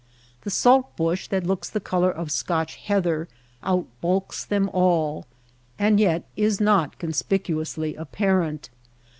The 0.41 0.49
salt 0.49 0.97
bush 0.97 1.27
that 1.27 1.45
looks 1.45 1.69
the 1.69 1.79
color 1.79 2.09
of 2.09 2.31
Scotch 2.31 2.77
heather, 2.77 3.27
out 3.61 3.85
bulks 4.01 4.43
them 4.43 4.67
all; 4.73 5.27
and 5.77 5.99
yet 5.99 6.23
is 6.35 6.59
not 6.59 6.97
conspicuously 6.97 7.93
apparent. 7.93 8.71